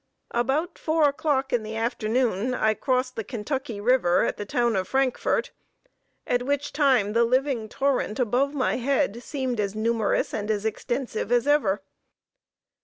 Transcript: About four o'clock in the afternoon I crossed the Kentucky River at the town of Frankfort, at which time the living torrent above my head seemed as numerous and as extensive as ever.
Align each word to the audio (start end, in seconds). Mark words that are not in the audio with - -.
About 0.31 0.79
four 0.79 1.07
o'clock 1.07 1.53
in 1.53 1.61
the 1.61 1.75
afternoon 1.75 2.55
I 2.55 2.73
crossed 2.73 3.15
the 3.15 3.23
Kentucky 3.23 3.79
River 3.79 4.23
at 4.25 4.37
the 4.37 4.47
town 4.47 4.75
of 4.75 4.87
Frankfort, 4.87 5.51
at 6.25 6.41
which 6.41 6.73
time 6.73 7.13
the 7.13 7.23
living 7.23 7.69
torrent 7.69 8.19
above 8.19 8.55
my 8.55 8.77
head 8.77 9.21
seemed 9.21 9.59
as 9.59 9.75
numerous 9.75 10.33
and 10.33 10.49
as 10.49 10.65
extensive 10.65 11.31
as 11.31 11.45
ever. 11.45 11.83